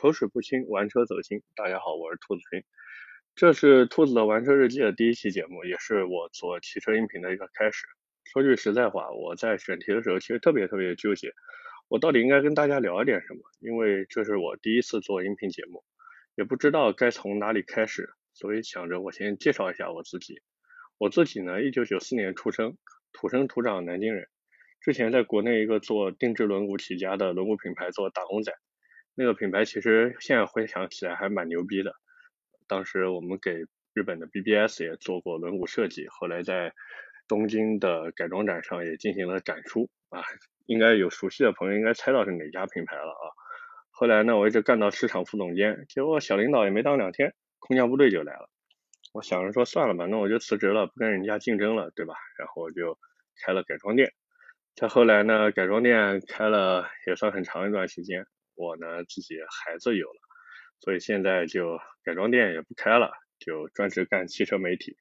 [0.00, 1.42] 口齿不清，玩车走心。
[1.54, 2.64] 大家好，我是兔子君，
[3.34, 7.86] 这是兔子的玩车日记的第一期节目，也是我做汽车音频的一个开始。
[8.24, 11.34] 说句实在话，我在选题的时候其实特别特别纠结，
[11.88, 13.40] 我到底应该跟大家聊一点什么？
[13.58, 15.84] 因为这是我第一次做音频节目，
[16.34, 20.40] 也不知道该从哪里开始，所以想着我先介绍一下我自己。
[20.96, 22.78] 我自己呢，一九九四年出生，
[23.12, 24.28] 土生土长南京人。
[24.80, 28.54] 之前在国内一个做定制轮毂起家的轮毂品牌做打工仔，
[29.20, 31.92] 那个品牌其实现在回想起来还蛮牛逼的。
[32.66, 33.52] 当时我们给
[33.92, 36.72] 日本的 BBS 也做过轮毂设计，后来在
[37.28, 40.22] 东京的改装展上也进行了展出啊，
[40.64, 43.28] 应该有熟悉的朋友应该猜到是哪家品牌了啊。
[43.90, 48.48] 后来呢，我一直干到市场副总监，结果小领导也没当两天，空降部队就来了。
[49.12, 52.14] 我想着说算了吧，那我就辞职了，不跟人家竞争了，对吧？
[52.38, 52.98] 然后我就
[53.44, 54.14] 开了改装店。
[54.76, 58.24] 再后来呢，改装店开了也算很长一段时间，
[58.60, 60.20] 我呢自己孩子有了，
[60.80, 64.98] 所以现在就改装店也不开了，就专职干汽车媒体。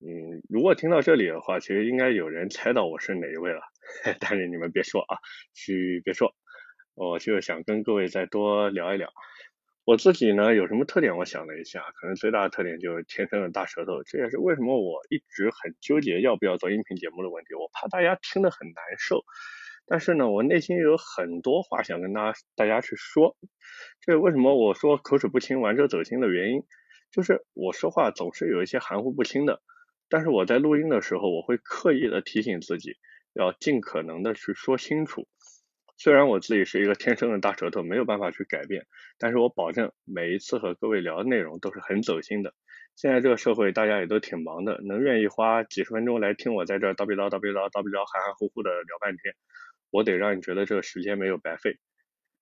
[0.00, 3.60] 嗯，如果听到这里的话，其实应该有人猜到我是哪一位了，
[4.18, 5.18] 但是你们别说啊，
[5.52, 6.34] 嘘，别说，
[6.94, 9.12] 我就想跟各位再多聊一聊。
[9.84, 11.16] 我自己呢有什么特点？
[11.16, 17.54] 我想了一下，可能最大的特点就是天生的大舌头，这也是为什么我一直很纠结要不要做音频节目的问题。
[17.54, 19.24] 我怕大家听得很难受，
[19.86, 23.36] 但是呢，我内心有很多话想跟大家大家去说。
[24.00, 26.62] 这为什么我说口齿不清、玩车走心的原因，
[27.12, 29.62] 就是我说话总是有一些含糊不清的。
[30.08, 32.96] 但是我在录音的时候，我会刻意的提醒自己，
[33.32, 35.26] 要尽可能的去说清楚。
[35.98, 38.86] 虽然我自己是一个天生的大舌头，没有办法去改变，
[39.18, 42.52] 但是我保证每一次和各位聊的内容都是很走心的。
[42.96, 49.34] 现在这个社会大家也都挺忙的，能愿意花几十分钟来听我在这叨逼叨叨逼叨叨逼叨含含糊糊的聊半天，
[49.90, 51.78] 我得让你觉得这个时间没有白费。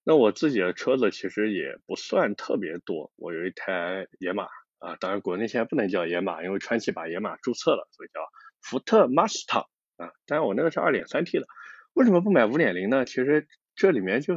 [0.04, 4.44] 那我自己的车子其实也不算特别多，我有一台野马
[4.78, 8.20] 啊，当然国内现在不能叫野马，因为川崎把野马注册了，所以叫
[8.60, 9.66] 福特 Mustang
[9.96, 11.46] 啊，当然我那个是二点三 T 的。
[11.94, 13.04] 为什么不买五点零呢？
[13.04, 14.36] 其实这里面就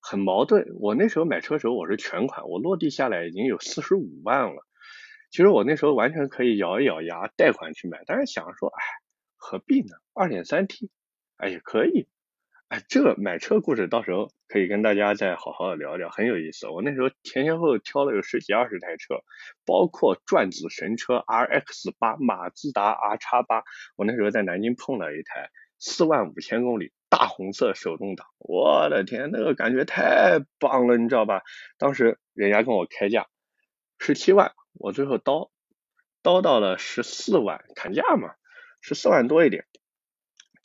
[0.00, 0.66] 很矛盾。
[0.80, 4.62] 我那时候买车时候我是全款，我落地下来已经有四十五万了。
[5.30, 8.82] 其实我那时候完全可以咬一咬牙贷款去买，但是想着说，哎，
[9.36, 9.96] 何必呢？
[10.14, 10.88] 二点三 T，
[11.36, 12.08] 哎也可以。
[12.68, 16.66] 哎，这个买车故事到时候可以跟大家再好好的聊聊，很有意思。
[16.66, 19.22] 我那时候前前后后挑了有十几二十台车，
[19.64, 23.62] 包括转子神车 RX 八、马自达 R 叉八。
[23.94, 25.50] 我那时候在南京碰了一台。
[25.78, 31.42] 四万五千公里，大红色手动挡，我的天，那个感觉太棒了，你知道吧？
[31.76, 33.26] 当时人家跟我开价
[33.98, 35.50] 十七万，我最后刀
[36.22, 38.34] 刀到了十四万，砍价嘛，
[38.80, 39.66] 十四万多一点，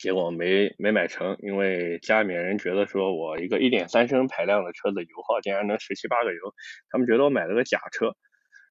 [0.02, 6.40] 结果没没买成，因为家里面人觉得说我一个一点三升排量的车子，油耗竟然能十七八个油，
[6.90, 8.06] 他们觉得我买了个假车，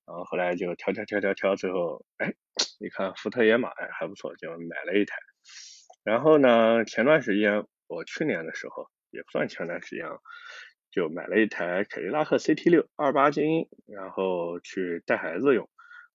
[0.06, 2.34] 然后后来就挑挑挑挑挑，最后哎，
[2.82, 5.16] 一看福特野马哎还不错，就买了一台。
[6.04, 10.18] 然后呢，前段时间我去年的时候也不算前段时间啊，
[10.92, 15.70] 就买了一台凯迪拉克 CT 六二八精英，然后去带孩子用。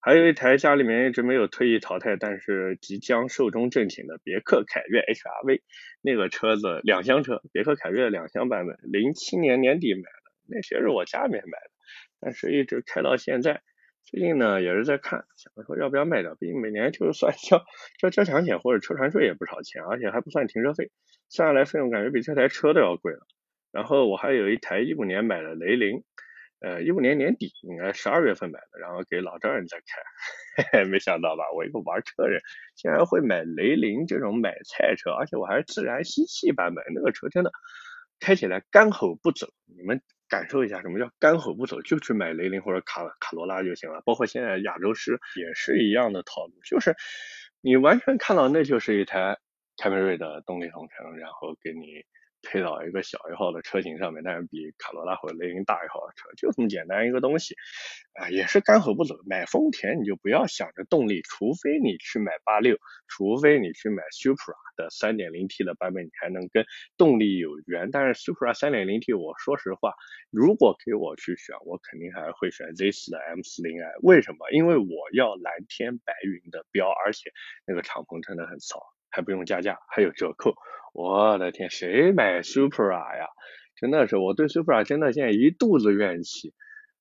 [0.07, 5.63] 还有一台家里面一直没有特意淘汰，但是即将寿终正寝的别克凯越 HRV，
[6.01, 11.71] 那个车子两厢车，别克凯越两厢版本，零七年年底买的，那些是我家里面买的，
[12.21, 13.63] 但是一直开到现在。
[14.05, 17.65] 最近呢也是在看，想着说要不要卖掉，毕竟每年就算交
[17.99, 20.93] 交交强险或者车船税也不少钱，而且还不算停车费，
[21.29, 23.27] 算下来费用感觉比这台车都要贵了。
[23.73, 26.05] 然后我还有一台一五年买的雷凌，
[26.61, 32.41] 呃一五年年底应该十二月份买的，然后给老丈人在开，嘿嘿，没想到吧，我一个玩车人
[32.75, 37.53] 竟然会买雷凌这种买菜车，而且我还是自然吸气版本，那个车真的
[38.21, 40.01] 开起来干吼不走，你们。
[40.29, 44.03] 感受一下什么叫干吼不走，就去买雷凌或者卡卡罗拉就行了。
[44.05, 46.97] 包括现在亚洲狮也是一样的套路，就是
[47.61, 49.39] 你完全看到那就是一台
[49.77, 52.05] 凯美瑞的动力总成，然后给你。
[52.49, 57.57] 配到一个小一号的车型上面，但是比卡罗拉或者雷凌大一号的车，就这么简单一个东西，
[58.15, 59.17] 啊，也是干吼不走。
[59.27, 62.79] 买丰田你就不要想着动力，除非你去买八六，
[63.09, 66.65] 除非你去买 Supra 的三点零 T 的版本，你才能跟
[66.97, 67.91] 动力有缘。
[67.91, 69.95] 但是 Supra 三点零 T，我说实话，
[70.31, 73.93] 如果给我去选，我肯定还会选 Z 四的 M 四零 i。
[74.03, 74.51] 为什么？
[74.53, 77.33] 因为我要蓝天白云的标，而且
[77.67, 78.81] 那个敞篷真的很骚。
[79.09, 80.55] 还不用加价，还有折扣，
[80.99, 83.27] 我的天，谁买 Supra 呀？
[83.79, 86.55] 真的是我对 Supra 真的现在一肚子怨气。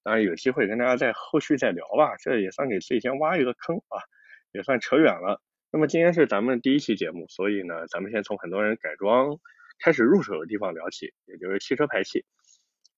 [0.03, 4.03] 当然有机会跟大家在后续再聊吧，这也算给自己先挖一个坑啊，
[4.51, 5.41] 也算扯远了。
[5.71, 9.39] 那么今天是咱们第一期节目，所以呢，咱们先从很多人改装
[9.79, 12.25] 开始入手的地方聊起，也就是汽车排气。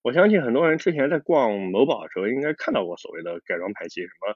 [0.02, 4.34] 我相信很多人之前在逛某宝的时候，应该看到过所谓的改装排气，什么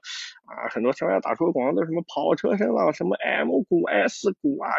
[0.54, 4.70] 啊，很多商家打出的广告都什么跑车声了，什么 M 股、S 股啊，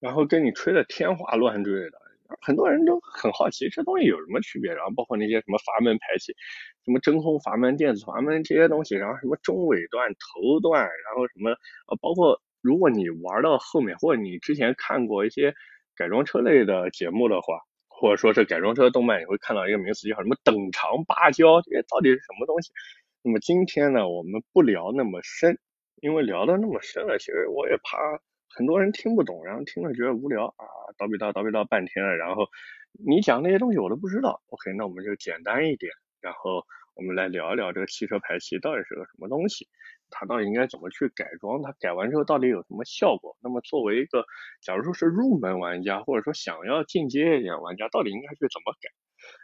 [0.00, 1.98] 然后跟你吹的天花乱坠的，
[2.40, 6.34] 很多人都很好奇这东西有什么区别，然后包括那些什么阀门排气，
[6.84, 11.50] 什么真空阀门、电子阀门这些东西，然后什么中尾段、头段，然后什么
[11.88, 15.54] 呃，包括如果你玩到后面，或者你之前看过一些
[15.96, 17.60] 改装车类的节目的话。
[17.98, 22.70] 或者说是改装车动漫，你会看到一个名词叫什么“等长芭蕉”，这些到底是什么东西？
[23.22, 25.58] 那么今天呢，我们不聊那么深，
[26.02, 27.96] 因为聊的那么深了，其实我也怕
[28.56, 30.64] 很多人听不懂，然后听了觉得无聊啊，
[30.96, 32.46] 叨逼叨叨逼叨半天了，然后
[33.06, 34.40] 你讲那些东西我都不知道。
[34.48, 35.92] OK，那我们就简单一点，
[36.22, 36.64] 然后
[36.94, 39.68] 我们来聊一聊这个汽车排气到底是个什么东西。
[40.08, 41.60] 它到底应该怎么去改装？
[41.62, 43.36] 它改完之后到底有什么效果？
[43.42, 44.24] 那么作为一个，
[44.62, 48.88] 假如说是入门玩家，或者说想要进阶一点玩家，到底应该去怎么改？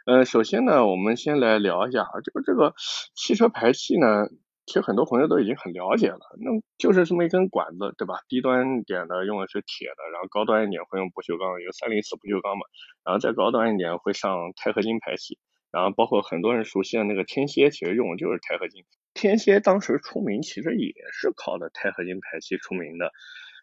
[0.05, 2.73] 呃，首先呢，我们先来聊一下啊这个这个
[3.13, 4.29] 汽车排气呢，
[4.65, 8.19] 其实很多朋友都已经很了解了，那就是这么一根管子，对吧？
[8.27, 12.65] 低端点的用的是铁的，然后高端一点会用不锈钢，有三零四不锈钢嘛，
[13.03, 15.37] 然后再高端一点会上钛合金排气，
[15.71, 18.85] 然后包括很多人熟悉的那个天蝎，其实用的就是钛合金。
[19.13, 23.11] 天蝎当时出名，其实也是靠的钛合金排气出名的。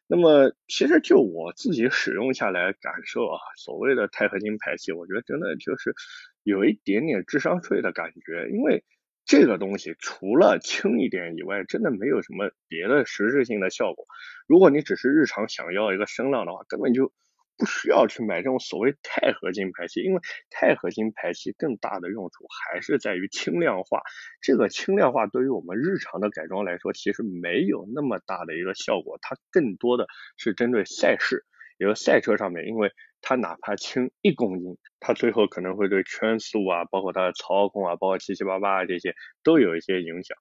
[0.06, 5.94] 那么，其实就我自己使用下来感受啊，所谓的钛合金排气，我觉得真的就是
[6.42, 8.48] 有一点点智商税的感觉。
[8.50, 8.84] 因为
[9.30, 14.04] 这个东西除了轻一点以外，真的没有什么别的实质性的效果。
[14.48, 17.12] 如果你只是日常想要一个声浪的话，根本就。
[17.60, 24.00] 不需要去买这种所谓钛合金排气，因为钛合金排气更大的用处还是在于轻量化。
[24.40, 30.06] 这个轻量化对于我们日常的改装来说，其实没有那么大的一个效果，它更多的
[30.38, 31.44] 是针对赛事，
[31.80, 40.38] 也就赛车上面，因为它哪怕轻一公斤，它最后可能会对圈速啊，包括它的操控啊，包括七七八八啊这些都有一些影响。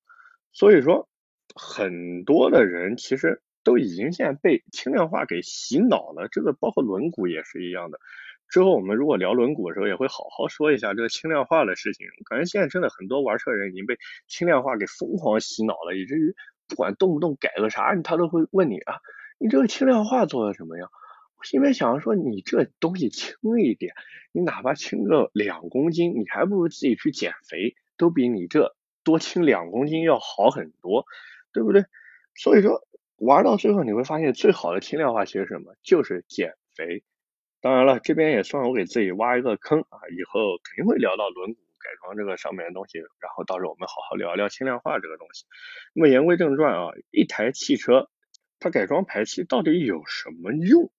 [0.54, 1.10] 所以说，
[1.56, 3.42] 很多的人其实。
[3.62, 8.00] 都已经现在被轻量化给洗脑了，这个包括轮毂也是一样的。
[8.48, 12.08] 之后我们如果聊轮毂的时候，也会好好说一下这个轻量化的事情。
[12.28, 13.98] 感觉现在真的很多玩车人已经被
[14.28, 16.34] 轻量化给疯狂洗脑了，以至于
[16.70, 18.96] 不管动不动改个啥，他都会问你啊，
[19.38, 20.90] 你这个轻量化做的怎么样？
[21.40, 23.94] 我心里面想说，你这东西轻一点，
[24.32, 31.06] 你哪怕轻个两公斤，你还不如自己去减肥，都比你这多轻两公斤要好很多，
[31.54, 31.86] 对不对？
[32.36, 32.86] 所以说。
[33.22, 35.76] 玩到最后你会发现，最好的轻量化其实什么？
[35.84, 37.04] 就是减肥。
[37.60, 45.44] 当然了，这边也算我给自己挖一个坑啊，以后肯定会聊到轮毂改装这个上面的东西，然后到时候我们好好聊一聊轻量化这个东西。
[45.94, 48.10] 那么言归正传啊，一台汽车
[48.58, 50.90] 它改装排气到底有什么用，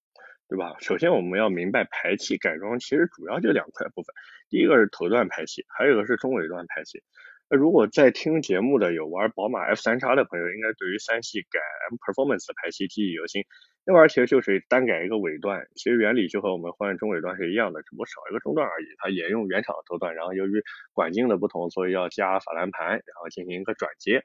[0.51, 0.75] 对吧？
[0.81, 4.13] 首先我们要明白排气改装其实主要就两块部分，
[4.49, 7.05] 第一个是头段排气，还有一个是中尾段排气。
[7.49, 13.45] 那如果在听节目的有玩宝马 F 三叉的朋友，应该对于三系改 M Performance 排气记忆犹新。
[13.87, 18.87] 那玩意儿其实就是单改一个尾段，其实原理就和我们换中尾段是一样的，只不过少一个中段而已。
[18.99, 24.25] 它沿用原厂的头段，然后由于管径的不同，所以要加法兰盘，然后进行一个转接。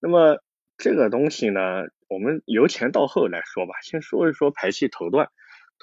[0.00, 0.36] 那么
[0.76, 5.30] 这个东西呢，我们由前到后来说吧，先说一说排气头段。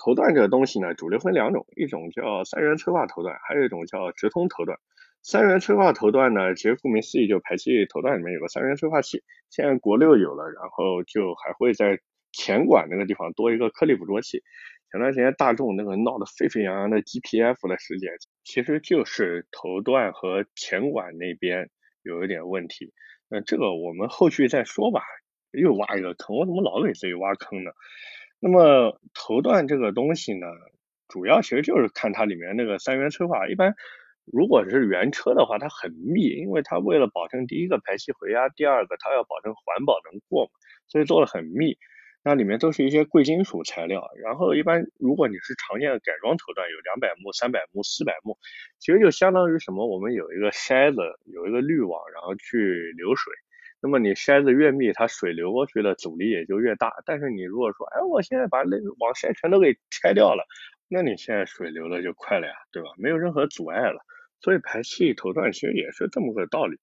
[0.02, 4.80] 头段这个东西呢，主流分两种，一种叫三元催化头段，还有一种叫直通头段。
[5.22, 9.22] 三元催化头段呢，其实顾名思义，就排气头段里面有个三元催化器。
[9.50, 12.00] 现在国六有了，然后就还会在
[12.32, 14.42] 前管那个地方多一个颗粒捕捉器。
[14.92, 18.14] 前段时间大众那个闹得沸沸扬扬的 GPF 的事件，
[18.46, 21.70] 其实就是头段和前管那边
[22.04, 22.94] 有一点问题。
[23.28, 25.02] 那这个我们后续再说吧。
[25.52, 27.72] 又挖一个坑，我怎么老给自己挖坑呢？
[28.40, 30.48] 那么头段这个东西呢，
[31.08, 33.76] 主要其实就是看它里面那个三元催化，一般。
[34.32, 40.52] 如果是原车的话，它很密，因为它为了保证第一个排气回压，第二个它要保证环保能过嘛，
[40.88, 41.80] 所以做的很密。
[42.22, 44.08] 那里面都是一些贵金属材料。
[44.22, 48.38] 然后一般如果你是常见的改装头段，有两百目、三百目、四百目，
[48.78, 49.88] 其实就相当于什么？
[49.88, 53.34] 我们有一个筛子，有一个滤网，然后去流水。
[53.82, 56.94] 那么你筛子越密，它水流过去的阻力也就越大。
[57.06, 60.46] 但是你如果说，哎，我现在把那网筛全都给拆掉了，
[60.88, 62.90] 那你现在水流的就快了呀，对吧？
[62.98, 64.00] 没有任何阻碍了。
[64.42, 66.78] 所以排气头段其实也是这么个道理。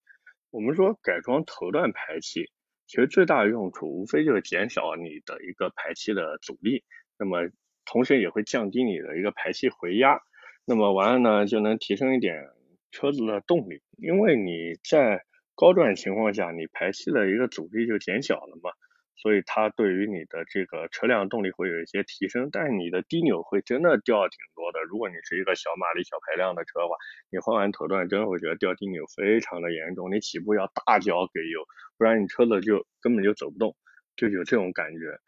[0.50, 2.50] 我们说改装头段排气，
[2.86, 6.84] 其实最大的用处无非就是减少你的一个排气的阻力，
[7.18, 7.48] 那么
[7.84, 10.18] 同时也会降低你的一个排气回压，
[10.64, 12.48] 那么完了呢就能提升一点
[12.90, 13.82] 车子的动力。
[13.98, 15.24] 因为你在
[15.56, 18.70] 高转情况下，你排气的一个阻力就减小了嘛，
[19.16, 24.82] 所以它对于你的这个车辆动力会有一些提升，但是你的低扭会真的掉挺多的。
[24.82, 26.96] 如果你是一个小马力、小排量的车的话，
[27.30, 31.64] 你换完头段真的会觉得掉低扭非常的严重，你起步要大脚给油，
[31.96, 33.74] 不然你车子就根本就走不动，
[34.14, 35.18] 就有这种感觉。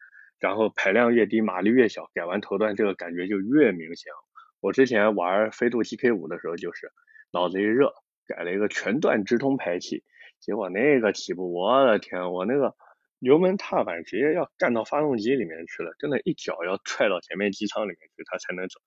[0.40, 4.12] 然后排量越低，马力越小，改完头段这个感觉就越明显。
[4.61, 6.92] 我之前玩飞度 GK 五的时候，就是
[7.32, 7.94] 脑子一热，
[8.26, 10.04] 改了一个全段直通排气，
[10.40, 12.75] 结果那个起步，我的天，我那个
[13.18, 18.80] 油门踏板直接要干到发动机里面去了，真的，一脚要踹到前面机舱里面去，它才能走，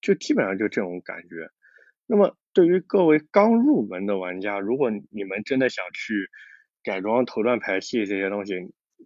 [0.00, 1.48] 就基本上就这种感觉。
[2.06, 6.30] 那么对于各位刚入门的玩家，如果你们真的想去
[6.82, 8.54] 改装头段排气这些东西，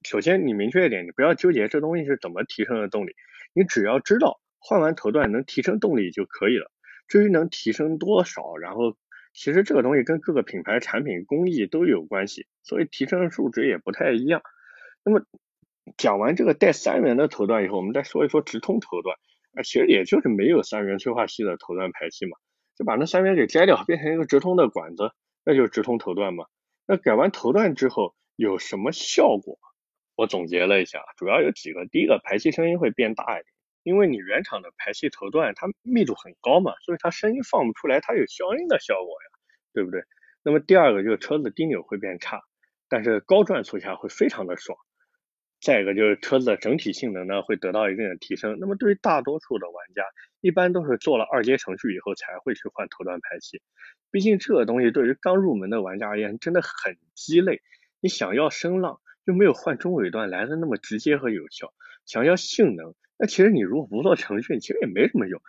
[0.05, 3.13] 首先你明确一点，你不要纠结这东西是怎么提升的动力，
[3.55, 4.41] 你只要知道。
[4.63, 6.71] 换完头段能提升动力就可以了，
[7.09, 8.95] 至于能提升多少，然后
[9.33, 14.43] 其实这个东西跟各个品牌产品工艺都有关系，所以提升数值也不太一样。
[15.05, 15.25] 那么
[15.97, 19.17] 讲完这个带三元的头段以后，我们再说一说直通头段，
[19.55, 22.37] 啊，其实也就是没有三元催化器的头段排气嘛，
[22.77, 25.13] 就把那三元给摘掉，变成一个直通的管子，
[25.45, 26.47] 那就是直通头段嘛。
[26.87, 29.59] 那改完头段之后有什么效果？
[30.17, 33.47] 我总结了一下，主要有几个，第一个排气声音会变大一点。
[33.83, 39.29] 因为你原厂的排气头段它密度很高嘛，所以它声音放不出来，它有消音的效果呀，
[39.73, 40.03] 对不对？
[40.43, 42.41] 那么第二个就是车子低扭会变差，
[42.89, 44.79] 但是高转速下会非常的爽。
[45.61, 48.57] 再一个就是车子的整体性能呢会得到一定的提升。
[48.59, 50.03] 那么对于大多数的玩家，
[50.41, 53.61] 一般都是做了二阶程序以后才会去换头段排气，
[54.11, 57.61] 毕竟这个东西对于刚入门的玩家而言真的很鸡肋。
[58.01, 61.67] 你想要声浪，又没有换中尾段来的那么直接和有效；
[62.07, 65.43] 想要性能，那其实你如果不做程序，其实也没什么用。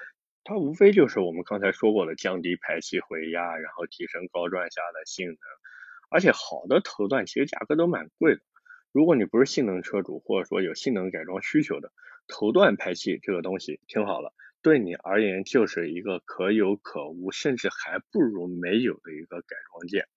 [0.44, 5.38] 它无非就是我们刚才说过的，降低排气回压，然后提升高转下的性能。
[6.10, 8.42] 而且好的头段其实价格都蛮贵的。
[8.92, 11.94] 如果你不是性能车主，或者说有性能改装需求的，
[12.28, 20.10] 头段排气这个东西听好了，对你而言就是一个可有可无，甚至还不如没有的一个改装件。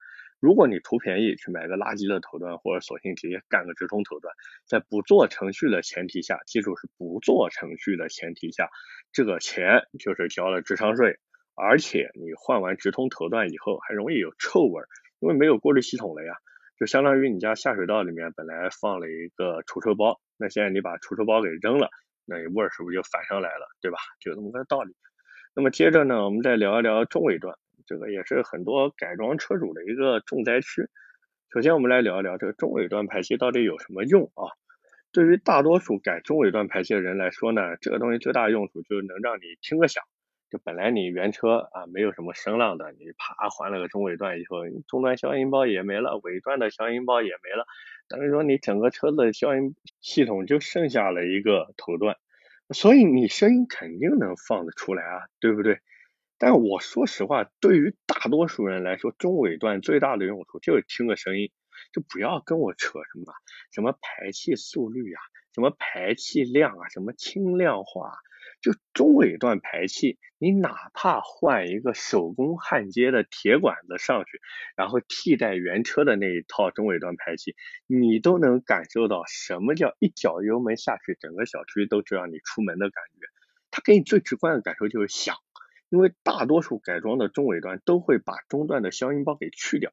[0.44, 4.34] 如果你图便宜去买个垃圾的头段，或者索性直接干个直通头段，
[4.66, 8.68] 在不做程序的前提下，记住是不做程序的前提下，
[9.10, 11.18] 这个钱就是交了智商税，
[11.54, 14.82] 而且你换完直通头段以后还容易有臭味，
[15.18, 16.34] 因为没有过滤系统了呀，
[16.78, 21.88] 就相当于你家下水道里面本来放了一个除臭包，那现在你把除臭包给扔了，
[22.26, 23.96] 那味儿是不是就反上来了，对吧？
[24.20, 24.94] 就这么个道理。
[25.54, 27.56] 那么接着呢，我们再聊一聊中尾段。
[27.86, 30.88] 这个也是很多改装车主的一个重灾区。
[31.52, 34.50] 首先，我们来聊一聊这个中尾段排气到底有什么用啊？
[35.12, 40.02] 对于大多数改中尾段排气的人来说呢，这个东西最大用处就是能让你听个响。
[40.50, 47.66] 就本来你原车啊没有什么声浪的，你啪换了个中尾段以后，中段消音包也没了，尾段的消音包也没了，
[48.08, 52.16] 等于说你整个车子的消音系统就剩下了一个头段，
[52.70, 55.80] 所以你声音肯定能放得出来啊，对不对？
[56.38, 61.50] 但我说实话，对于大多数人来说，中尾段最大的用处就是听个声音，
[61.92, 63.32] 就不要跟我扯什么
[63.70, 65.20] 什么排气速率啊，
[65.54, 68.12] 什么排气量啊，什么轻量化，
[68.60, 74.40] 就中尾段排气，你哪怕换一个手工焊接的铁管子上去，
[74.76, 77.54] 然后替代原车的那一套中尾段排气，
[77.86, 83.26] 你都能感受到什么叫一脚油门下去，整个小区都知道你出门的感觉。
[83.70, 85.36] 它给你最直观的感受就是响。
[85.88, 89.92] 因为大多数改装的中尾端都会把中段的消音包给去掉，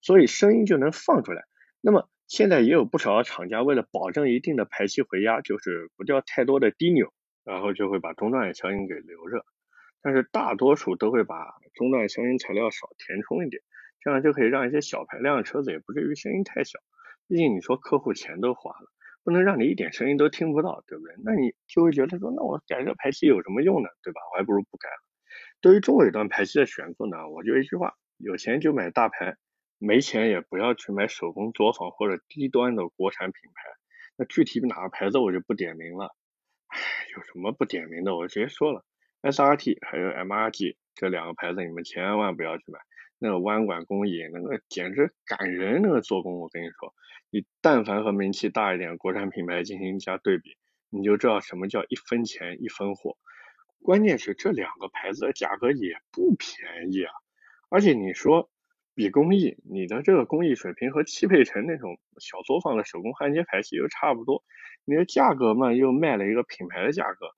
[0.00, 1.44] 所以声音就能放出来。
[1.80, 7.12] 那么现在也有不少的厂家为了保证一定的排气回压，就是不掉太多的低扭，
[7.44, 9.44] 然后就会把中段的消音给留着。
[10.02, 13.62] 但是大多数都会把中段消音材料少填充一点，
[14.00, 16.78] 这样就可以让一些小排量的车子也不至于声音太小。
[17.26, 18.90] 毕竟你说客户钱都花了，
[19.24, 21.14] 不能让你一点声音都听不到，对不对？
[21.24, 23.88] 那你就会觉得说，那我改这排气有什么用呢？
[24.02, 24.20] 对吧？
[24.32, 25.07] 我还不如不改了。
[25.60, 29.36] 对于中尾段排气的选购呢，我就一句话：有钱就买大牌，
[29.78, 33.62] 没钱也不要去买手工作坊或者低端的国产品牌。
[34.16, 36.14] 那具体哪个牌子我就不点名了。
[36.68, 36.78] 唉，
[37.16, 38.14] 有什么不点名的？
[38.16, 38.84] 我直接说了
[39.22, 42.78] ，SRT 还有 MRG 这两个牌子，你们千万不要去买。
[43.20, 46.94] 那个弯管工艺，那个简直感人，那个做工，我跟你说，
[47.30, 50.56] 你但凡和名气大一点国产品牌进行一下对比，
[50.88, 53.16] 你就知道什么叫一分钱一分货。
[53.82, 57.12] 关键是这两个牌子的价格也不便宜啊，
[57.70, 58.50] 而且你说
[58.94, 64.44] 比工艺，你的这个工艺水平和汽配城那种小作坊的手工焊接排气又差不多，
[64.84, 67.28] 你的价格嘛又卖了一个品牌的价格，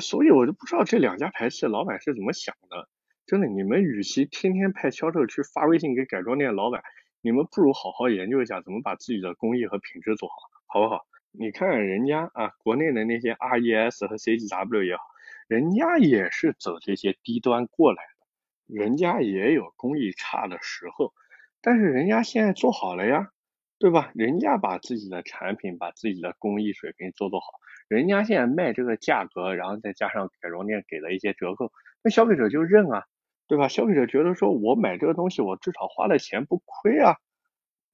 [0.00, 2.88] 所以我就不知道这两家排气老板是怎么想的。
[3.26, 6.82] 真的，你们与其天天派销售去发微信给改装店老板，
[7.20, 10.34] 你们不如好好研究一下怎么把自己的工艺和品质做好，
[10.66, 11.06] 好不好？
[11.32, 15.02] 你看人家啊，国内的那些 RES 和 CGW 也好，
[15.50, 21.12] 人家也是走这些低端过来的，人家也有工艺差的时候，
[21.60, 23.32] 但是人家现在做好了呀，
[23.80, 24.12] 对吧？
[24.14, 27.46] 人家把自己的产品、把自己的工艺水平做做好，
[27.88, 31.72] 人家现在卖这个价格，然后再加上改装店给了一些折扣，
[32.04, 33.02] 那消费者就认啊，
[33.48, 33.66] 对吧？
[33.66, 37.16] 消费者觉得说我买这个东西，我至少花了钱不亏啊。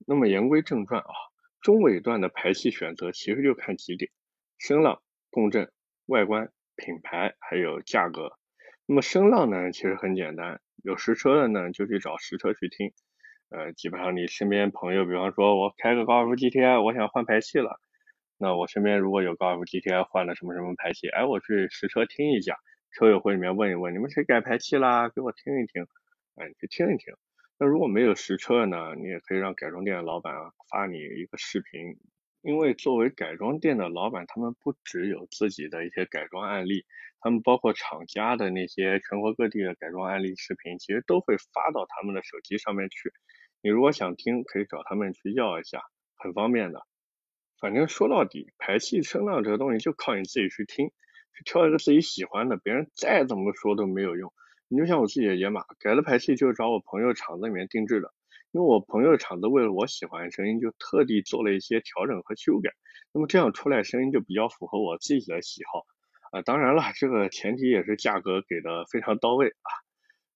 [0.06, 1.08] 那么言归正传啊，
[1.62, 4.10] 中尾段的排气选择其实就看几点：
[4.58, 5.72] 声浪、共振、
[6.04, 8.38] 外观、品牌还有价格。
[8.86, 12.92] 那么声浪呢，其实很简单，有实车的呢就去找实车去听。
[13.48, 17.80] 呃，基本上你身边朋友，比方说我开个高尔夫 GTI，我想换排气了，
[18.38, 22.56] 那我身边如果有高尔夫 GTI 换了什么什么排气，哎，我去实车听一下，
[22.92, 25.08] 车友会里面问一问，你们谁改排气啦？
[25.08, 25.86] 给我听一听，
[26.36, 27.14] 哎，去听一听。
[27.58, 30.34] 那如果没有实车呢，你也可以让改装店的老板
[30.70, 31.96] 发你一个视频，
[32.46, 36.84] 因为作为改装店的老板，他们不只有自己的一些改装案例，
[37.18, 43.12] 他们包括厂家的那些全国各地的改装案例视频，其实都会发到他们的手机上面去。
[43.62, 45.82] 你如果想听，可以找他们去要一下，
[46.14, 46.86] 很方便的。
[47.60, 50.86] 反正说到底，排气声浪这个东西就靠你自己去听，
[51.36, 54.32] 去挑一个自己喜欢的，别人再怎么说都没有用。
[54.68, 58.14] 你就像我自己的野马，改了排气就是找我朋友厂子里面定制的，
[58.52, 62.70] 因为我朋友的厂子为了我喜欢的声音，就特地做了一些调整和修改，
[63.12, 65.84] 那么这样出来声音就比较符合我自己的喜好
[66.32, 66.42] 啊。
[66.42, 69.68] 当然了，这个前提也是价格给的非常到位啊。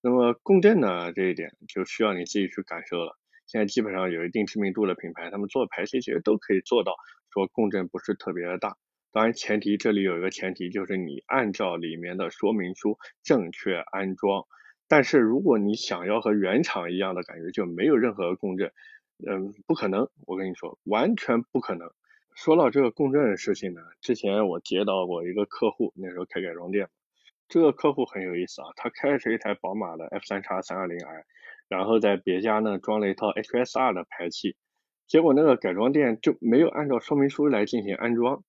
[0.02, 3.18] 那么共振呢这一点就需要你自己去感受了。
[3.46, 6.94] 现在基本上有一定知名度的品牌，他们做排气其实都可以做到
[7.32, 8.76] 说共振不是特别的大。
[9.12, 14.44] 当然，前提这里有一个前提，就是你按照里面的说明书正确安装。
[14.90, 18.72] 但是如果你想要和原厂一样的感觉，就没有任何共振，
[19.24, 20.08] 嗯，不可能。
[20.26, 21.92] 我跟你说，完全不可能。
[22.34, 26.88] 说到这个共振的事情呢，之前我接到过一个客户，那时候开改装店，
[27.46, 31.24] 这个客户很有意思啊，他开的是一台宝马的 F 三叉三二零 i，
[31.68, 34.56] 然后在别家呢装了一套 HSR 的排气，
[35.06, 38.42] 结果那个改装店就没有按照说明书来进行安装。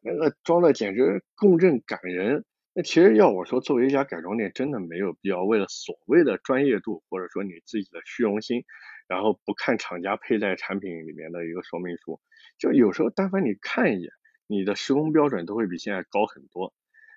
[0.00, 2.44] 那个装的简直共振感人。
[2.76, 8.64] 那其实要我说，作为一家改装店，真的没有必要为了所谓的专业度，或者说你自己的虚荣心，
[9.06, 12.20] 然后不看厂家配在产品里面的一个说明书。
[12.58, 14.10] 就有时候，但凡你看一眼，
[14.48, 16.74] 你的施工标准都会比现在高很多。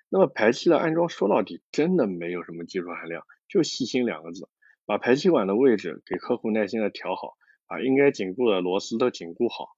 [0.08, 4.48] 那么排气的安装说到底真的没有什么技术含量，就细心两个字，
[4.86, 9.70] 把排气管的位置给客户耐心的调好，把应该紧固的螺丝都紧固好。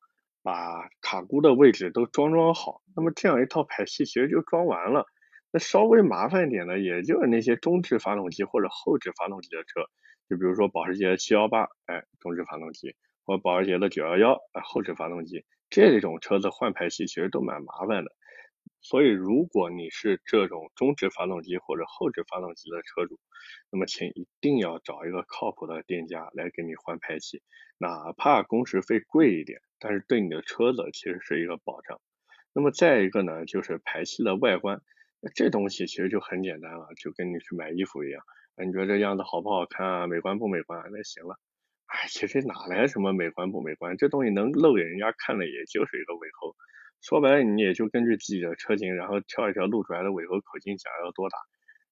[0.42, 5.06] 把卡箍的位置都装装好，那么这样一套排气其实就装完了。
[5.52, 9.82] 那稍微麻烦一点的，也就是那些中置发动机或者后置发动机的车，
[10.28, 18.12] 就比如说保时捷的七幺八，哎，中置发动机，或保时捷的九幺幺，哎，后置发动机，这种车子换排气其实都蛮麻烦的。
[18.82, 23.18] 所以如果你是这种中置发动机或者后置发动机的车主，
[23.70, 27.42] 那么请一定要找一个靠谱的店家来给你换排气，
[27.76, 29.60] 哪怕工时费贵一点。
[29.78, 32.00] 但是对你的车子其实是一个保障。
[32.52, 34.80] 那么再一个呢，就是排气的外观，
[35.34, 38.22] 这东西其实就很简单了，就跟你去买衣服一样，
[38.64, 40.82] 你觉得这样子好不好看啊，美观不美观？
[40.92, 41.36] 那行了，
[41.86, 43.96] 哎，其实哪来什么美观不美观？
[43.96, 46.54] 这东西能露给人家看的，也就是一个尾喉。
[47.02, 51.38] 说白了，你也就根据自己的车型，然后挑一条露出来的尾喉口径，想要多大，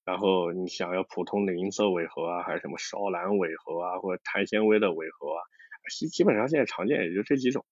[0.04, 5.40] 然后你想要普通的银色尾喉啊，还是什么烧蓝尾喉啊，或者碳纤维的尾喉啊，
[5.90, 7.64] 基基本上现在常见也就这几种。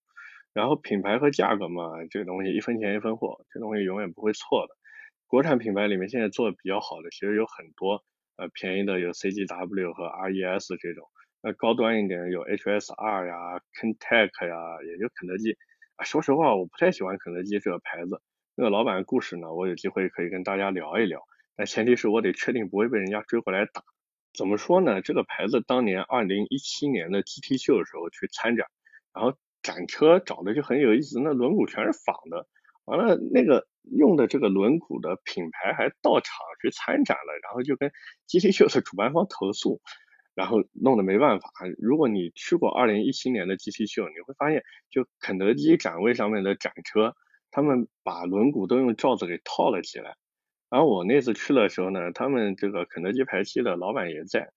[0.52, 4.74] 然后品牌和价格嘛，这个东西一分钱一分货，这东西永远不会错的。
[5.26, 8.04] 国产品牌里面现在做的比较好的，其实有很多，
[8.36, 11.08] 呃，便宜的有 CGW 和 RES 这种，
[11.42, 15.56] 那高端一点有 HSR 呀、Kentec 呀，也就肯德基。
[15.96, 18.20] 啊，说实话，我不太喜欢肯德基这个牌子。
[18.54, 21.22] 那个老板的故事呢，我有机会可以跟大家聊一聊，
[21.56, 23.82] 但前提是我得确定不会被人家追过来打。
[24.32, 25.00] 怎么说呢？
[25.02, 28.66] 这个牌子当年二零一七年的 GT 秀的时候去参展，
[29.12, 29.36] 然后。
[29.62, 32.46] 展车找的就很有意思，那轮毂全是仿的，
[32.84, 37.90] 完了那个用的这个轮毂的品牌还到场去参展了，然后就跟
[38.26, 39.80] GT 秀的主办方投诉，
[40.34, 41.50] 然后弄得没办法。
[41.78, 47.14] 如果你去过二零一七年的 GT 秀，你会发现，就肯德基展位上面的展车，
[47.50, 50.16] 他们把轮毂都用罩子给套了起来。
[50.70, 54.50] 然后我那次去的时候呢，他们这个肯德基排气的老板也在，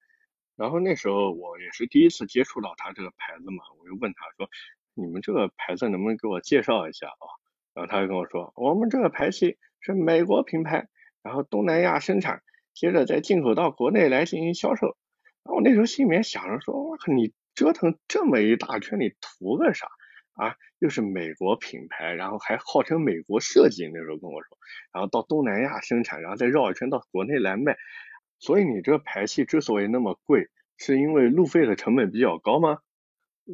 [0.55, 4.49] 然后那时候我也是第一次接触到他这个牌子嘛，我就问他说。
[4.95, 7.38] 你们这个牌子能不能给我介绍一下啊？
[7.79, 10.89] 然后他就跟我说，我们这个排气是美国品牌，
[11.23, 12.41] 然后东南亚生产，
[12.73, 14.97] 接着再进口到国内来进行销售。
[15.45, 19.87] 然后我那时候心里面想着说，我靠，你折腾这么一大圈，你图个啥？
[20.33, 24.57] 啊，又是美国品牌，然后还号称美国设计，那时候跟我说，
[24.91, 27.77] 然后到东南亚生产，然后再绕一圈到国内来卖，
[28.39, 32.79] 所以你这个排气之所以那么贵，是因为路费的成本比较高吗？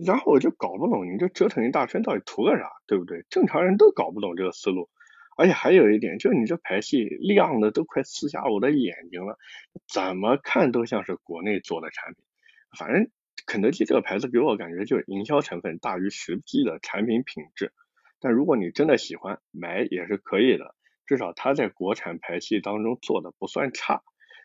[0.04, 3.24] 然后我就搞不懂，你这折腾一大圈到底图个啥，对不对？
[3.30, 4.90] 正常人都搞不懂这个思路。
[5.38, 9.38] 而且还有一点，就是你这排气亮的都快刺瞎我的眼睛了，
[9.94, 12.24] 怎么看都像是国内做的产品。
[12.78, 13.10] 反正
[13.46, 17.74] 肯德基这个牌子给我感觉就是营销成分大于实际的产品品质。
[18.22, 20.74] 但如果你真的喜欢买也是可以的，
[21.06, 24.02] 至少它在国产排气当中做的不算差。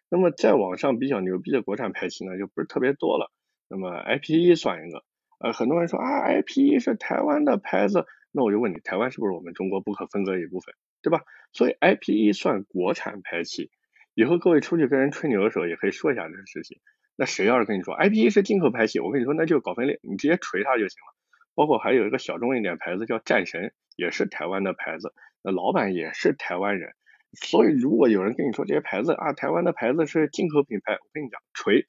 [0.08, 3.30] 那么在网上比较牛逼的国产排气呢，就不是特别多了。
[3.68, 5.04] 那么 IPE 算一个，
[5.40, 8.04] 呃，很多人说啊，IPE 是台湾的牌子。
[8.30, 11.22] 那我就问你，台湾是不是我们中国不可分割一部分，对吧？
[11.52, 13.70] 所以 IPE 算国产排气，
[14.14, 16.78] 以后各位出去跟人吹牛的时候，也可以说一下这个事情。
[17.16, 21.16] 那谁要是跟你说 IPE 是进口排气，我跟你说那就搞分裂，你直接锤他就行了。
[21.54, 26.92] 包括还有一个小众一点牌子叫战神，也是台湾的牌子，那老板也是台湾人。
[27.32, 31.88] 所以如果有人跟你说这些牌子啊，台湾的牌子是进口品牌，我跟你讲锤，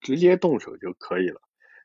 [0.00, 1.40] 直接动手就可以了。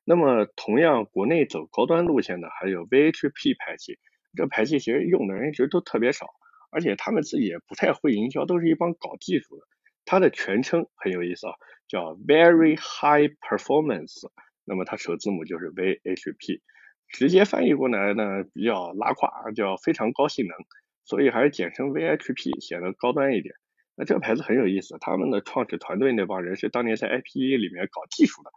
[0.10, 4.00] 那么，同样国内走高端路线的还有 VHP 排气，
[4.36, 6.26] 这排气其实用的人其实都特别少，
[6.72, 9.68] 而且他们自己也不太会营销，都是一帮搞技术的。
[10.06, 11.54] 它的全称很有意思啊，
[11.88, 14.32] 叫 Very High Performance，
[14.66, 16.62] 那么它首字母就是 VHP，
[17.10, 20.58] 直接翻译过来呢比较拉胯，叫非常高性能，
[21.06, 23.54] 所以还是简称 VHP 显得高端一点。
[23.96, 28.50] 那这个牌子很有意思，他们的创始团队那帮人是当年在 IPE 里面搞技术的。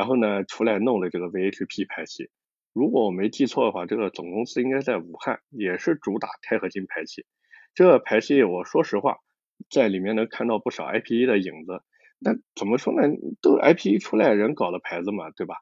[0.00, 2.30] 然后呢，出来弄了这个 VHP 排气。
[2.72, 7.26] 如果我没记错的话，这个总公司应该在武汉，也是主打钛合金排气。
[7.74, 9.18] 这个排气，我说实话，
[9.68, 11.82] 在里面能看到不少 IPE 的影子。
[12.18, 13.14] 那怎么说呢？
[13.42, 15.56] 都 IPE 出来人搞的牌子嘛，对吧？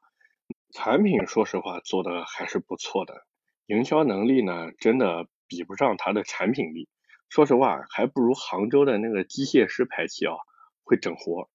[0.73, 3.25] 产品说实话做的还是不错的，
[3.65, 6.87] 营销能力呢，真的比不上它的产品力。
[7.27, 10.35] 说实话，还不如杭州的那个机械师排气啊，
[10.85, 11.49] 会整活。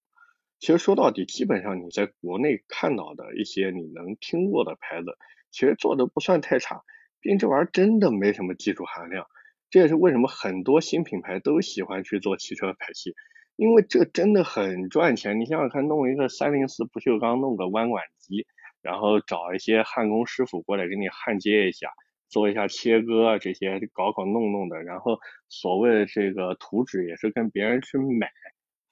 [0.65, 5.19] 其实说到底，基本上你在国内看到的一些你能听过的牌子，
[5.51, 6.81] 其实做的不算太差。
[7.21, 9.27] 毕竟这玩意儿真的没什么技术含量，
[9.69, 13.15] 这也是为什么很多新品牌都喜欢去做汽车排气，
[13.57, 15.39] 因为这真的很赚钱。
[15.39, 18.47] 你想想看，弄一个三零四不锈钢，弄个弯管机，
[18.81, 21.91] 然后找一些焊工师傅过来给你焊接一下，
[22.31, 25.19] 做一下切割啊这些搞搞弄弄的，然后
[25.51, 28.31] 所谓的这个图纸也是跟别人去买。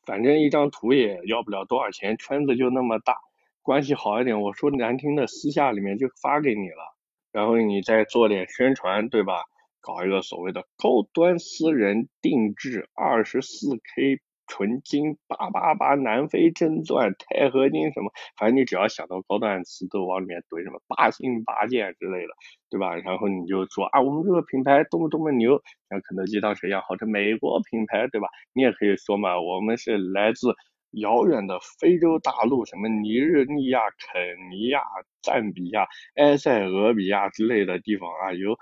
[0.04, 3.16] 反正一张图也要不了多少钱，圈子就那么大，
[3.62, 6.96] 关系好一点，我说难听的，私下里面就发给你了，
[7.30, 9.44] 然后你再做点宣传，对吧？
[9.80, 14.20] 搞一个所谓的高端私人定制二十四 K。
[14.46, 22.34] 纯金八八八南非真钻钛合金什么，反正你只要想到高端词都往里面怼什么八星八件之类的，
[22.68, 22.94] 对吧？
[22.96, 28.28] 然后你就说啊，我们这个品牌多么多么牛，像肯德基当时一样，号称美国品牌，对吧？
[28.52, 30.54] 你也可以说嘛，我们是来自
[30.90, 34.82] 遥远的非洲大陆，什么尼日利亚、肯尼亚、
[35.22, 38.58] 赞比亚、埃塞俄比亚之类的地方啊，由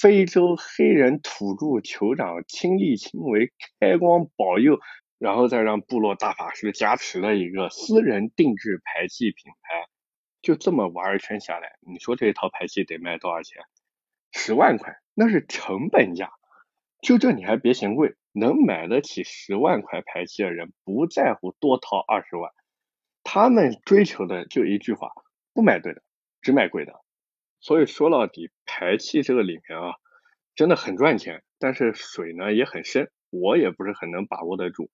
[0.00, 4.78] 非洲黑人土著酋长亲力亲为开光保佑。
[5.24, 9.88] 然后再让部落大法师加持了一个私人定制排气品牌，
[10.42, 13.62] 就这么玩一圈下来，你说这一套排气得卖多少钱？
[14.32, 16.30] 十万块，那是成本价。
[17.00, 22.52] 就这你还别嫌贵，能买得起十万块排气的人不在乎多掏二十万，
[23.22, 25.10] 他们追求的就一句话：
[25.54, 26.02] 不买对的，
[26.42, 26.92] 只买贵的。
[27.60, 29.94] 所以说到底，排气这个里面啊，
[30.54, 34.90] 真的很赚钱，但是水呢也很深，我也不是很能把握得住。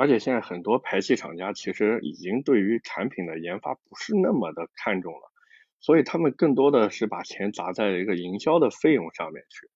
[0.00, 5.30] 而且现在很多排气厂家其实已经对于产品的研发不是那么的看重了，
[5.78, 9.68] 所以他们更多的是把钱砸在一个营销的费用上面去。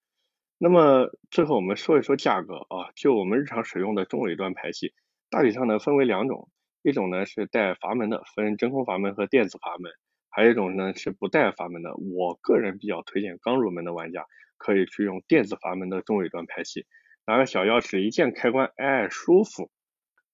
[0.56, 4.94] 那么最后我们说一说价格啊，就我们日常使用的中尾端排气，
[5.28, 6.48] 大体上呢分为两种，
[6.82, 9.92] 一种呢是带阀门的，分真空阀门和电子阀门，
[10.30, 11.94] 还有一种呢是不带阀门的。
[11.96, 14.24] 我个人比较推荐刚入门的玩家
[14.56, 16.87] 可以去用电子阀门的中尾端排气，
[17.26, 19.70] 拿个小钥匙一键开关，哎，舒服。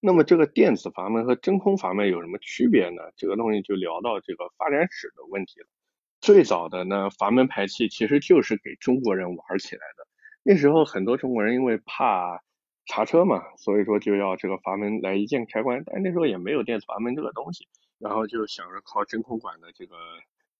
[0.00, 3.02] 那么这个电子阀门和真空阀门有什么区别呢？
[3.16, 5.66] 这个东西就聊到这个发展史的问题了。
[6.20, 10.06] 最早的呢，阀门排气其实就是给中国人玩起来的。
[10.42, 12.40] 那时候很多中国人因为怕
[12.86, 15.82] 查车嘛，所以说就要这个阀门来一键开关。
[15.84, 19.96] 但那时候也没有电子阀门这个东西，然后就想着靠真空管的这个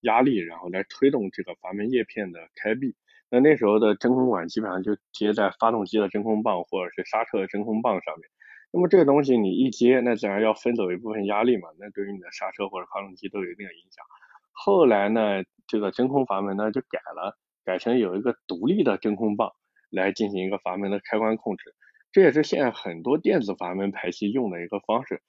[0.01, 2.95] 压力，然后来推动这个阀门叶片的开闭。
[3.29, 8.29] 那那时候的真空管基本上就接在发动机的真空棒或者是刹车的真空棒上面。
[8.73, 14.05] 那么这个东西你一接，那自然要分走一部分压力嘛，那对于你的刹车或者发动机都有一定的影响。
[14.51, 19.51] 后来呢，这个真空阀门呢就改了，改成有一个独立的真空棒
[19.89, 21.75] 来进行一个阀门的开关控制。
[22.13, 25.21] 这也是现在很多电子阀门排气用的一个方式，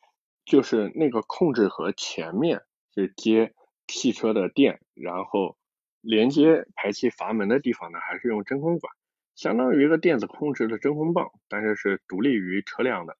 [0.45, 2.63] 就是那个控制盒前面
[2.95, 3.55] 是接
[3.89, 5.57] 汽车的电，然后
[6.01, 8.93] 连接排气阀门的地方呢还是用真空管，
[9.35, 13.17] 相当于一个电子控制的真空棒，但是是独立于车辆的。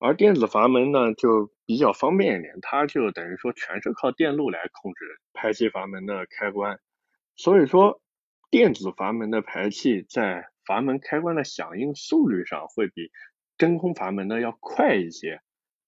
[0.00, 6.80] 而电子阀门呢就比较方便一点，它就等于说全是靠电路来控制排气阀门的开关，
[7.36, 8.00] 所以说
[8.50, 13.12] 电子阀门的排气在阀门开关的响应速率上会比
[13.58, 15.42] 真空阀门的要快一些，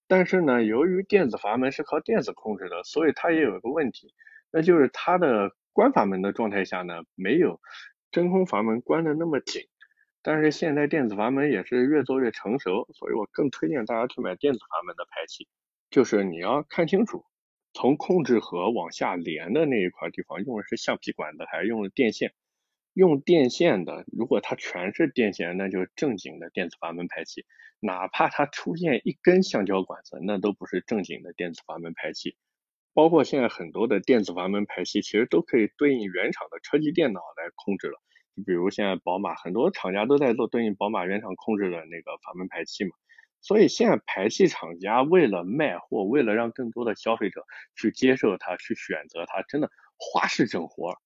[0.06, 4.14] 但是呢，由于电子阀门是靠电子控制的，所以它也有一个问题，
[4.50, 7.60] 那就是它的关阀门的状态下呢，没有
[8.10, 9.62] 真空阀门关的那么紧。
[10.22, 15.48] 但是现在电子阀门也是越做越成熟，所以我更推荐大家去买电子阀门的排气，
[15.90, 17.24] 就是你要看清楚，
[17.72, 22.32] 从控制盒往下连的那一块地方用的是橡皮管子还是用的电线。
[22.94, 27.46] 用电线的，如果它全是电线，那就是正经的电子阀门排气。
[27.80, 32.36] 哪怕它出现一根橡胶管子，那都不是正经的电子阀门排气。
[32.92, 37.98] 包括现在很多的电子阀门排气，其实都可以对应原厂的车机电脑来控制了。
[38.36, 42.90] 就比如现在宝马，很多厂家都在做对应宝马原厂控制的那个阀门排气嘛。
[43.40, 49.68] 所以现在排气厂家为了卖货，为了让更多的消费者去接受它、去选择它，真的
[49.98, 50.96] 花式整活。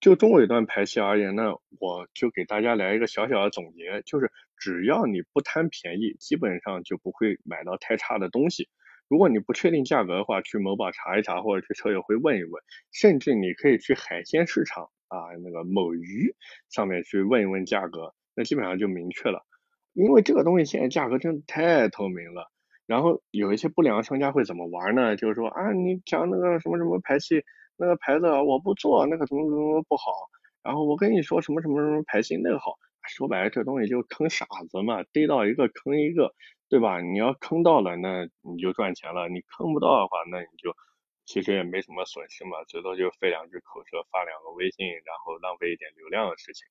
[0.00, 8.68] 就中尾段排气而言呢，我就给大家来一个小小的总结，就是只要你不贪便宜，基本上就不会买到太差的东西。
[9.08, 16.34] 如果你不确定价格的话，去某宝查一查，或者去车友会问一问，甚至你可以去海鲜市场啊，那个某鱼
[16.70, 19.44] 上面去问一问价格，那基本上就明确了。
[19.92, 22.50] 因为这个东西现在价格真的太透明了。
[22.86, 25.16] 然后有一些不良商家会怎么玩呢？
[25.16, 27.42] 就是说啊，你讲那个什么什么排气。
[27.78, 30.04] 那个牌子我不做，那个怎么怎么不好。
[30.62, 32.72] 然后我跟你说什么什么什么排气那个好，
[33.06, 36.32] 说白了这东西就坑傻子嘛，逮到一个坑一个，
[36.70, 37.02] 对吧？
[37.02, 40.74] 你要坑到了，那你就赚钱了；你坑不到的话，那你就
[41.26, 46.66] 其实也没什么损失嘛，最多就费两句口舌，发两个微信，然后浪费一点流量的事情。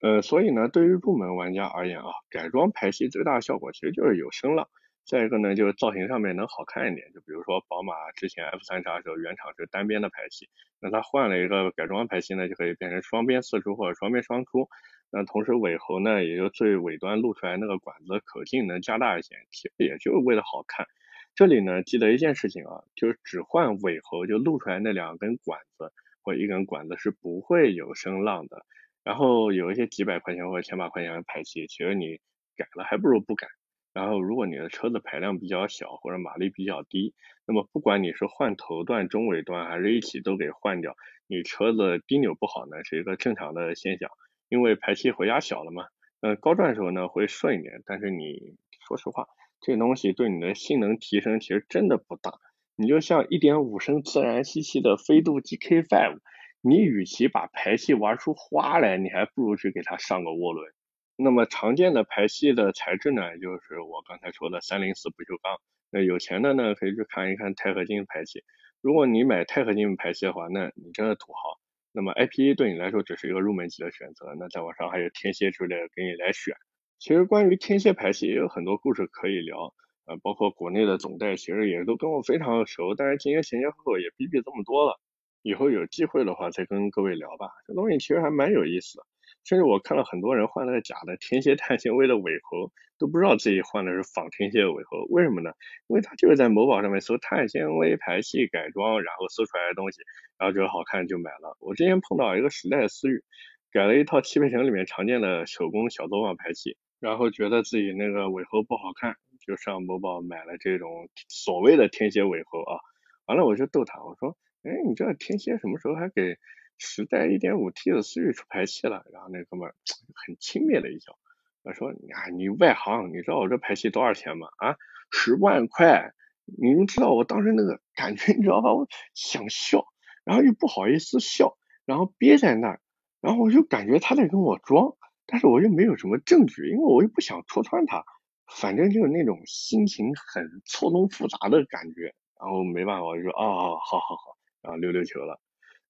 [0.00, 4.68] 呃，所以呢，对于入门玩家而言啊，改装排气最大的效果其实就是有声浪。
[5.04, 14.68] 再一个呢，就是造型上面能好看一点，就比如说宝马之前 F 三叉时候原厂是单边的排气，那它换了一个改装排气呢，就可以变成双边四出或者双边双出，
[15.10, 20.86] 那同时尾喉呢，也就最尾端露出来那个管子的口径能加大一些，其实也就是为了好看。
[21.34, 28.64] 这里呢，记得一件事情啊，就是只换尾喉就露出来那两根管子或一根管子是不会有声浪的。
[29.04, 32.18] 然后有一些几百块钱或者千把块钱的排气，其实你
[32.56, 33.46] 改了还不如不改。
[33.94, 37.14] 然后，如果你的车子排量比较小或者马力比较低，
[37.46, 40.94] 那么不管你是换头段、中尾段还是一起都给换掉，
[41.26, 44.10] 你车子低扭不好呢是一个正常的现象，
[44.48, 45.86] 因为排气回压小了嘛。
[46.20, 49.26] 呃，高转的时候呢会顺一点，但是你说实话，
[49.60, 52.32] 这东西对你的性能提升其实真的不大。
[52.76, 56.18] 你就像1.5升自然吸气的飞度 GK5，
[56.60, 60.72] 你与其把排气玩出花来，你还不如去给它上个涡轮。
[61.16, 65.58] 那么常见的排气的材质呢，就是我刚才说的三零四不锈钢。
[65.90, 68.44] 那有钱的呢，可以去看一看钛合金排气。
[68.80, 71.58] 如果你买钛合金排气的话，那你真的土豪。
[71.90, 74.36] 那么 IPE 对你来说只是一个入门级的选择。
[74.38, 76.54] 那在网上还有天蝎之类的给你来选。
[76.98, 79.72] 其实关于天蝎排气也有很多故事可以聊，
[80.06, 82.94] 呃，包括国内的总代其实也都跟我非常的熟。
[82.96, 84.98] 但是今天前前后后也逼逼这么多了，
[85.42, 87.50] 以后有机会的话再跟各位聊吧。
[87.66, 89.04] 这东西其实还蛮有意思的。
[89.44, 95.52] 甚至我看到很多人换了个假的天蝎碳纤维的尾喉，都不知道自己换的是仿天蝎尾喉，为什么呢？
[95.86, 100.02] 因为他就是在某宝上面搜碳纤维排气改装，然后搜出来的东西，
[100.36, 101.56] 然后觉得好看就买了。
[101.60, 103.22] 我之前碰到一个时代的思域，
[103.70, 112.80] 改了一套汽配城里面常见的手工小作坊排气，然后觉得自己那个尾喉不好看，就上某宝买了这种所谓的天蝎尾喉啊。
[113.26, 116.36] 完了我就逗他，我说，哎，你这天蝎什么时候还给？
[116.80, 119.68] 时代一点五 T 的思域出排气了，然后那哥们
[120.14, 121.18] 很轻蔑的一笑，
[121.64, 124.46] 他说：“啊，你外行，你知道我这排气多少钱吗？
[124.58, 124.76] 啊，
[125.10, 126.12] 十万块！
[126.44, 128.72] 你们知道我当时那个感觉，你知道吧？
[128.72, 129.86] 我想笑，
[130.22, 132.80] 然后又不好意思笑，然后憋在那儿，
[133.20, 134.94] 然后我就感觉他在跟我装，
[135.30, 138.02] 但是我又没有什么证据，因为我又不想戳穿他，
[138.46, 145.38] 反正就是那种心情很错综复杂的感觉，然后没办法，我就说哦，好好好，然后溜溜球了。”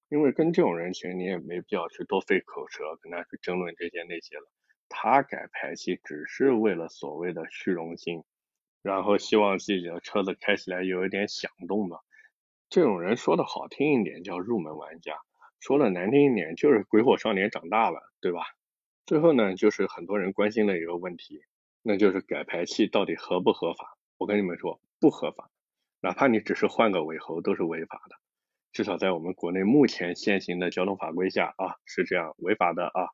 [0.09, 4.51] 因为跟这种人，其实你也没必要去多费口舌跟他去争论这些那些了。
[4.89, 8.23] 他改排气只是为了所谓的虚荣心，
[8.81, 11.99] 然后希望自己的车子开起来有一点响动嘛。
[12.69, 15.13] 这种人说的好听一点叫入门玩家，
[15.59, 18.41] 说的难听一点，就是鬼火少年长大了，对吧？
[19.09, 21.41] 最后呢，就是很多人关心的一个问题，
[21.81, 23.97] 那就是改排气到底合不合法？
[24.19, 25.49] 我跟你们说，不合法，
[25.99, 28.15] 哪怕你只是换个尾喉都是违法的。
[28.71, 33.07] 至少在我们国内目前现行的交通法规下啊，是这样违法的啊。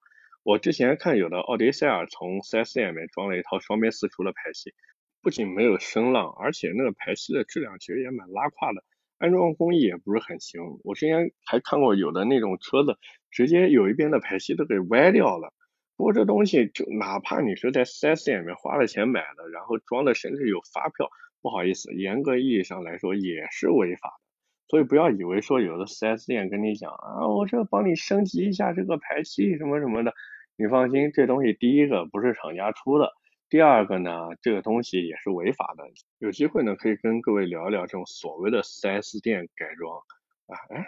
[0.43, 4.73] 我之前看有的奥迪 A4 从 4S 店里面装了一套双边四出的排气，
[5.21, 8.83] 不仅没有声浪，而且那个排气的质量其实也蛮拉胯的，
[9.17, 10.61] 安装工艺也不是很行。
[10.83, 12.97] 我之前还看过有的那种车子，
[13.31, 15.53] 直接有一边的排气都给歪掉了。
[15.97, 21.09] 不过这东西就哪怕你是在 4S 店里面花了钱买的，然后装的甚至有发票，
[21.41, 24.25] 不好意思，严格意义上来说也是违法的。
[24.67, 30.13] 所以不要以为说有的 4S 店跟你讲啊，我这帮你升级一下这个排气什么什么的，
[30.57, 33.13] 你放心，这东西第一个不是厂家出的，
[33.47, 35.83] 第二个呢，这个东西也是违法的。
[36.17, 39.99] 有机会呢，可以跟各位聊一聊这种所谓的 4S 店改装
[40.47, 40.87] 啊，哎，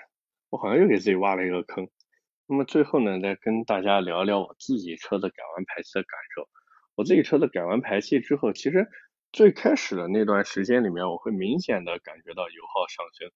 [0.50, 1.88] 我好像又给自己挖了一个坑。
[2.50, 6.48] 那么最后呢，再跟大家聊聊我自己车子改完排气的感受。
[6.96, 8.88] 我自己车子改完排气之后，其实
[9.34, 13.30] 最开始的那段时间里面，我会明显的感觉到油耗上升。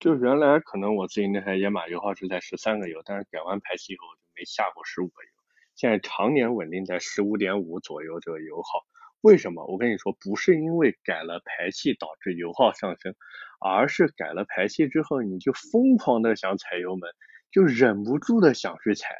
[0.00, 5.30] 就原来可能我自己那台野马油耗是在十三个油，但是改完排气以后就没下过十五个油，
[5.76, 8.86] 现在常年稳定在十五点五左右这个油耗。
[9.20, 9.66] 为什么？
[9.66, 13.14] 我跟你说，不是因为改了排气导致油耗上升，
[13.60, 17.10] 而是改了排气之后你就疯狂的想踩油门，
[17.50, 19.16] 就忍不住的想去踩，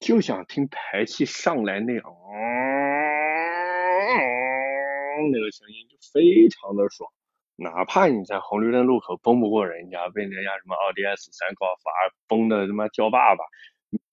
[0.00, 2.04] 就想听排气上来那样，
[5.32, 7.10] 那个声音就非常的爽。
[7.56, 11.84] 哪怕你在红绿灯路口崩不过人家，被人家什么奥迪 S 三高尔夫
[12.28, 13.44] 崩的他妈叫爸爸，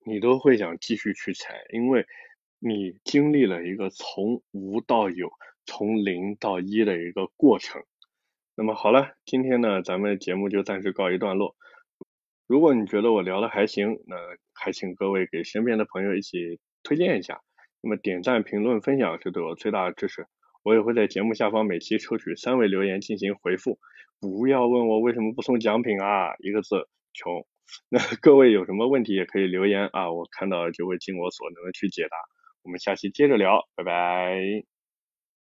[0.06, 2.06] 你都会想继续去踩，因为
[2.60, 5.32] 你经历了一个从无到有、
[5.66, 7.84] 从零到一的一个过程。
[8.56, 11.56] 那么好了，今天呢，咱们节目就暂时告一段落。
[12.54, 14.16] 如果你觉得我聊的还行，那
[14.54, 17.42] 还请各位给身边的朋友一起推荐一下。
[17.82, 20.28] 那么点赞、评论、分享是对我最大的支持。
[20.62, 23.80] 我也会在节目下方每期抽取三位留言进行回复，
[24.22, 27.44] 不要问我为什么不送奖品啊，一个字穷。
[27.90, 32.16] 那各位有什么问题也可以留言啊，我看到就会尽我所能的去解答。
[32.62, 34.73] 我们下期接着聊，拜拜。